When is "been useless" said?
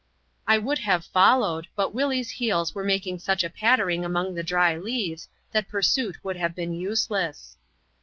6.55-7.55